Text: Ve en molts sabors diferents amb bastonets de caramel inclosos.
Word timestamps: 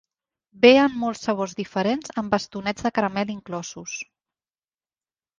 Ve 0.61 0.69
en 0.83 0.93
molts 1.01 1.19
sabors 1.27 1.51
diferents 1.59 2.13
amb 2.21 2.33
bastonets 2.35 2.87
de 2.87 2.91
caramel 2.95 3.33
inclosos. 3.35 3.99